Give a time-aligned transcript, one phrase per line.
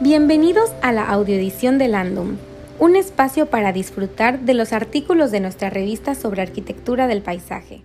[0.00, 2.36] Bienvenidos a la audioedición de Landum,
[2.78, 7.82] un espacio para disfrutar de los artículos de nuestra revista sobre arquitectura del paisaje.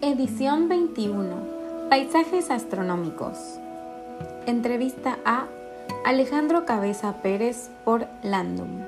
[0.00, 1.90] Edición 21.
[1.90, 3.36] Paisajes astronómicos.
[4.46, 5.48] Entrevista a
[6.06, 8.86] Alejandro Cabeza Pérez por Landum.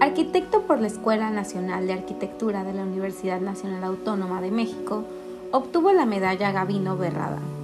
[0.00, 5.04] Arquitecto por la Escuela Nacional de Arquitectura de la Universidad Nacional Autónoma de México,
[5.52, 7.59] obtuvo la medalla Gavino Berrada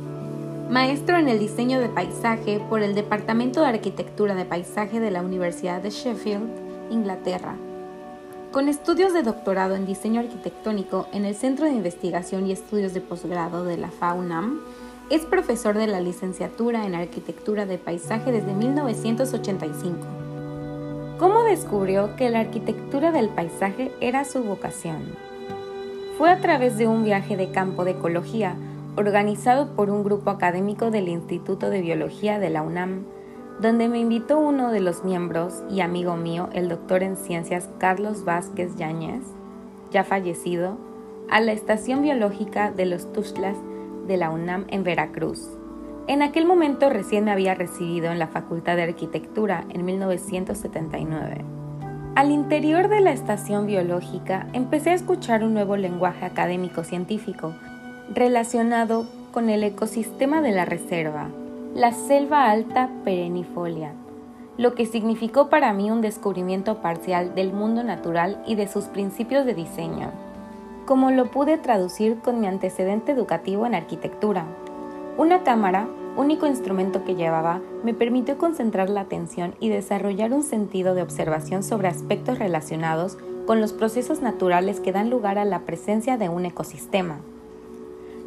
[0.70, 5.22] maestro en el diseño de paisaje por el Departamento de Arquitectura de Paisaje de la
[5.22, 6.48] Universidad de Sheffield,
[6.90, 7.54] Inglaterra.
[8.50, 13.00] Con estudios de doctorado en diseño arquitectónico en el Centro de Investigación y Estudios de
[13.00, 14.60] Posgrado de la FAUNAM,
[15.08, 19.98] es profesor de la licenciatura en Arquitectura de Paisaje desde 1985.
[21.18, 25.14] ¿Cómo descubrió que la arquitectura del paisaje era su vocación?
[26.18, 28.56] Fue a través de un viaje de campo de ecología
[28.96, 33.04] organizado por un grupo académico del Instituto de Biología de la UNAM,
[33.60, 38.24] donde me invitó uno de los miembros y amigo mío, el doctor en ciencias Carlos
[38.24, 39.22] Vázquez Yáñez,
[39.90, 40.78] ya fallecido,
[41.30, 43.56] a la estación biológica de los Tuxtlas
[44.06, 45.48] de la UNAM en Veracruz.
[46.06, 51.44] En aquel momento recién me había recibido en la Facultad de Arquitectura en 1979.
[52.14, 57.54] Al interior de la estación biológica empecé a escuchar un nuevo lenguaje académico científico
[58.14, 61.28] relacionado con el ecosistema de la reserva,
[61.74, 63.92] la selva alta perennifolia,
[64.56, 69.44] lo que significó para mí un descubrimiento parcial del mundo natural y de sus principios
[69.44, 70.10] de diseño,
[70.86, 74.46] como lo pude traducir con mi antecedente educativo en arquitectura.
[75.18, 80.94] Una cámara, único instrumento que llevaba, me permitió concentrar la atención y desarrollar un sentido
[80.94, 86.16] de observación sobre aspectos relacionados con los procesos naturales que dan lugar a la presencia
[86.16, 87.18] de un ecosistema.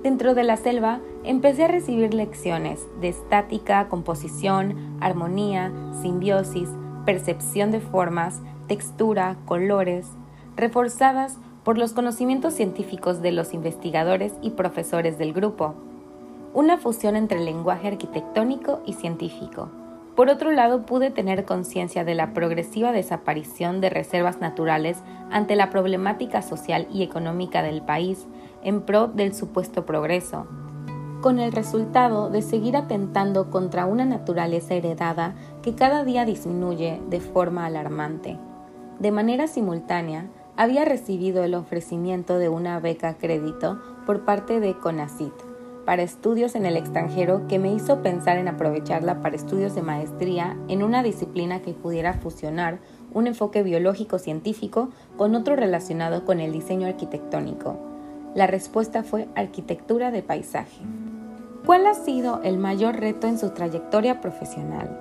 [0.04, 6.70] Dentro de la selva empecé a recibir lecciones de estática, composición, armonía, simbiosis,
[7.06, 10.08] percepción de formas, textura, colores,
[10.56, 15.76] reforzadas por los conocimientos científicos de los investigadores y profesores del grupo.
[16.54, 19.70] Una fusión entre lenguaje arquitectónico y científico.
[20.16, 24.98] Por otro lado, pude tener conciencia de la progresiva desaparición de reservas naturales
[25.30, 28.28] ante la problemática social y económica del país
[28.64, 30.48] en pro del supuesto progreso,
[31.22, 37.20] con el resultado de seguir atentando contra una naturaleza heredada que cada día disminuye de
[37.20, 38.38] forma alarmante.
[39.00, 45.34] De manera simultánea, había recibido el ofrecimiento de una beca crédito por parte de CONACIT
[45.86, 50.56] para estudios en el extranjero que me hizo pensar en aprovecharla para estudios de maestría
[50.68, 52.80] en una disciplina que pudiera fusionar
[53.12, 57.89] un enfoque biológico científico con otro relacionado con el diseño arquitectónico
[58.36, 60.82] la respuesta fue arquitectura de paisaje.
[61.66, 64.98] ¿Cuál ha sido el mayor reto en su trayectoria profesional?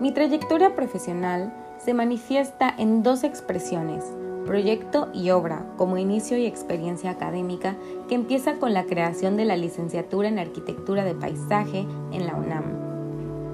[0.00, 4.04] Mi trayectoria profesional se manifiesta en dos expresiones,
[4.46, 7.76] proyecto y obra, como inicio y experiencia académica,
[8.08, 12.64] que empieza con la creación de la licenciatura en arquitectura de paisaje en la UNAM.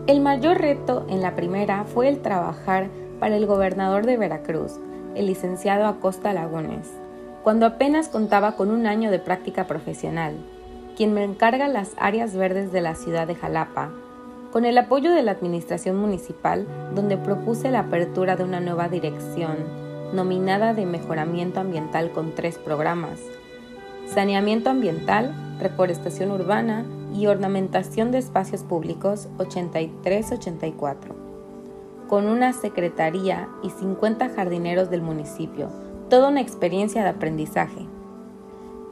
[0.07, 2.89] El mayor reto en la primera fue el trabajar
[3.21, 4.79] para el gobernador de Veracruz,
[5.15, 6.89] el licenciado Acosta Lagunes
[7.49, 10.35] cuando apenas contaba con un año de práctica profesional,
[10.99, 13.91] quien me encarga las áreas verdes de la ciudad de Jalapa,
[14.53, 19.57] con el apoyo de la Administración Municipal, donde propuse la apertura de una nueva dirección,
[20.13, 23.19] nominada de Mejoramiento Ambiental con tres programas,
[24.13, 26.85] Saneamiento Ambiental, Reforestación Urbana
[27.15, 31.15] y Ornamentación de Espacios Públicos 83-84,
[32.11, 37.87] con una secretaría y 50 jardineros del municipio, toda una experiencia de aprendizaje.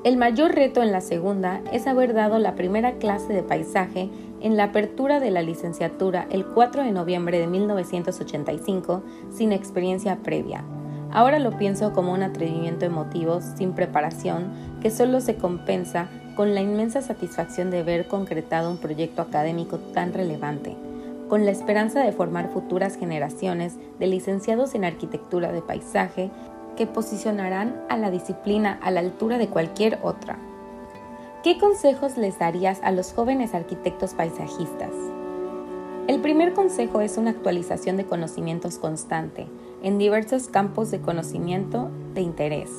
[0.05, 4.09] El mayor reto en la segunda es haber dado la primera clase de paisaje
[4.41, 10.63] en la apertura de la licenciatura el 4 de noviembre de 1985 sin experiencia previa.
[11.11, 14.51] Ahora lo pienso como un atrevimiento emotivo sin preparación
[14.83, 20.13] que solo se compensa con la inmensa satisfacción de ver concretado un proyecto académico tan
[20.13, 20.77] relevante,
[21.29, 26.31] con la esperanza de formar futuras generaciones de licenciados en arquitectura de paisaje
[26.77, 30.39] que posicionarán a la disciplina a la altura de cualquier otra.
[31.43, 34.93] ¿Qué consejos les darías a los jóvenes arquitectos paisajistas?
[36.09, 39.47] El primer consejo es una actualización de conocimientos constante
[39.83, 42.71] en diversos campos de conocimiento de interés.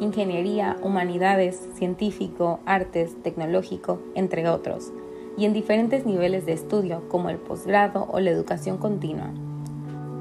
[0.00, 4.92] Ingeniería, humanidades, científico, artes, tecnológico, entre otros,
[5.38, 9.30] y en diferentes niveles de estudio como el posgrado o la educación continua.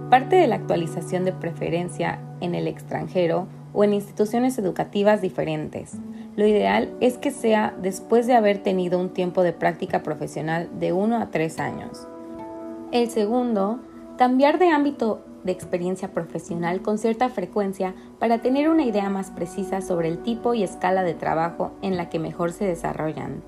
[0.09, 5.97] Parte de la actualización de preferencia en el extranjero o en instituciones educativas diferentes.
[6.35, 10.93] Lo ideal es que sea después de haber tenido un tiempo de práctica profesional de
[10.93, 12.07] 1 a 3 años.
[12.91, 13.79] El segundo,
[14.17, 19.81] cambiar de ámbito de experiencia profesional con cierta frecuencia para tener una idea más precisa
[19.81, 23.41] sobre el tipo y escala de trabajo en la que mejor se desarrollan.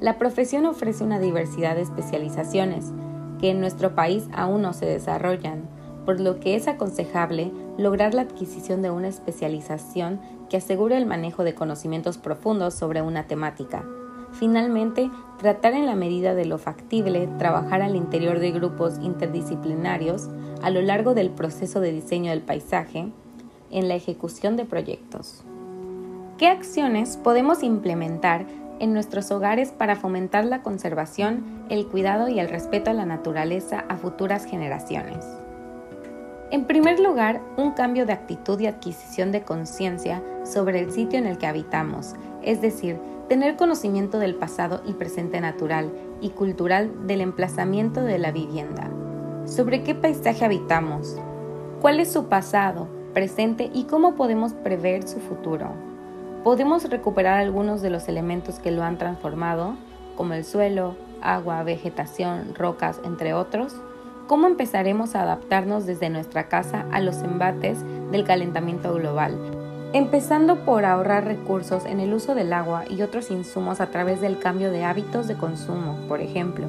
[0.00, 2.92] La profesión ofrece una diversidad de especializaciones
[3.40, 5.68] que en nuestro país aún no se desarrollan,
[6.04, 11.44] por lo que es aconsejable lograr la adquisición de una especialización que asegure el manejo
[11.44, 13.84] de conocimientos profundos sobre una temática.
[14.32, 20.28] Finalmente, tratar en la medida de lo factible trabajar al interior de grupos interdisciplinarios
[20.62, 23.12] a lo largo del proceso de diseño del paisaje
[23.70, 25.44] en la ejecución de proyectos.
[26.38, 28.46] ¿Qué acciones podemos implementar
[28.80, 33.84] en nuestros hogares para fomentar la conservación, el cuidado y el respeto a la naturaleza
[33.88, 35.43] a futuras generaciones?
[36.50, 41.26] En primer lugar, un cambio de actitud y adquisición de conciencia sobre el sitio en
[41.26, 42.98] el que habitamos, es decir,
[43.28, 48.90] tener conocimiento del pasado y presente natural y cultural del emplazamiento de la vivienda.
[49.46, 51.16] Sobre qué paisaje habitamos,
[51.80, 55.72] cuál es su pasado, presente y cómo podemos prever su futuro.
[56.42, 59.76] Podemos recuperar algunos de los elementos que lo han transformado,
[60.16, 63.74] como el suelo, agua, vegetación, rocas, entre otros.
[64.26, 67.78] ¿Cómo empezaremos a adaptarnos desde nuestra casa a los embates
[68.10, 69.38] del calentamiento global?
[69.94, 74.40] empezando por ahorrar recursos en el uso del agua y otros insumos a través del
[74.40, 76.66] cambio de hábitos de consumo, por ejemplo.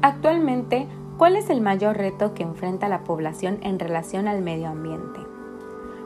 [0.00, 0.86] Actualmente,
[1.18, 5.31] ¿cuál es el mayor reto que enfrenta la población en relación al medio ambiente?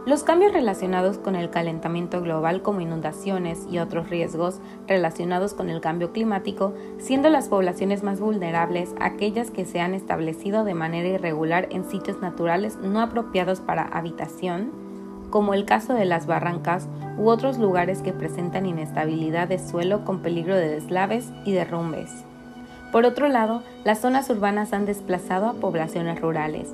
[0.07, 5.81] Los cambios relacionados con el calentamiento global como inundaciones y otros riesgos relacionados con el
[5.81, 11.67] cambio climático, siendo las poblaciones más vulnerables aquellas que se han establecido de manera irregular
[11.73, 14.71] en sitios naturales no apropiados para habitación,
[15.31, 16.87] como el caso de las barrancas
[17.19, 22.13] u otros lugares que presentan inestabilidad de suelo con peligro de deslaves y derrumbes.
[22.93, 26.73] Por otro lado, las zonas urbanas han desplazado a poblaciones rurales.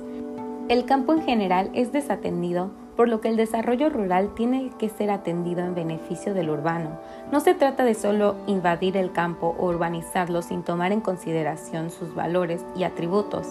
[0.69, 5.11] El campo en general es desatendido, por lo que el desarrollo rural tiene que ser
[5.11, 6.99] atendido en beneficio del urbano.
[7.33, 12.15] No se trata de solo invadir el campo o urbanizarlo sin tomar en consideración sus
[12.15, 13.45] valores y atributos.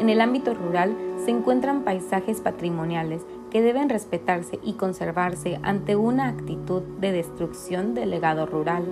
[0.00, 3.22] En el ámbito rural se encuentran paisajes patrimoniales
[3.52, 8.84] que deben respetarse y conservarse ante una actitud de destrucción del legado rural.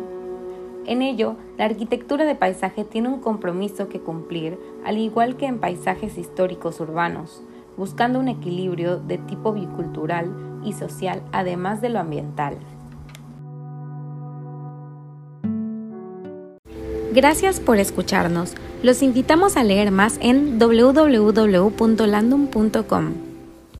[0.87, 5.59] En ello, la arquitectura de paisaje tiene un compromiso que cumplir, al igual que en
[5.59, 7.43] paisajes históricos urbanos,
[7.76, 10.32] buscando un equilibrio de tipo bicultural
[10.64, 12.56] y social, además de lo ambiental.
[17.12, 18.55] Gracias por escucharnos.
[18.82, 23.25] Los invitamos a leer más en www.landum.com.